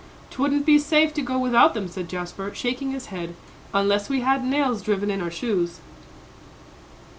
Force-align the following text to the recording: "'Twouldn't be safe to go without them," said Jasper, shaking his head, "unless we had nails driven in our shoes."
"'Twouldn't 0.31 0.65
be 0.65 0.79
safe 0.79 1.13
to 1.13 1.21
go 1.21 1.37
without 1.37 1.75
them," 1.75 1.87
said 1.87 2.09
Jasper, 2.09 2.51
shaking 2.55 2.89
his 2.89 3.13
head, 3.13 3.35
"unless 3.71 4.09
we 4.09 4.21
had 4.21 4.43
nails 4.43 4.81
driven 4.81 5.11
in 5.11 5.21
our 5.21 5.29
shoes." 5.29 5.79